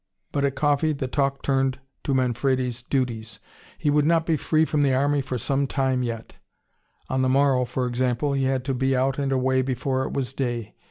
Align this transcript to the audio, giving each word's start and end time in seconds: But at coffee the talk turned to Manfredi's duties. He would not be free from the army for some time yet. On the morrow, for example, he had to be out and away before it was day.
But 0.31 0.43
at 0.43 0.55
coffee 0.55 0.93
the 0.93 1.07
talk 1.07 1.43
turned 1.43 1.77
to 2.05 2.15
Manfredi's 2.15 2.81
duties. 2.81 3.37
He 3.77 3.91
would 3.91 4.03
not 4.03 4.25
be 4.25 4.35
free 4.35 4.65
from 4.65 4.81
the 4.81 4.95
army 4.95 5.21
for 5.21 5.37
some 5.37 5.67
time 5.67 6.01
yet. 6.01 6.37
On 7.07 7.21
the 7.21 7.29
morrow, 7.29 7.65
for 7.65 7.85
example, 7.85 8.33
he 8.33 8.45
had 8.45 8.65
to 8.65 8.73
be 8.73 8.95
out 8.95 9.19
and 9.19 9.31
away 9.31 9.61
before 9.61 10.03
it 10.05 10.13
was 10.13 10.33
day. 10.33 10.73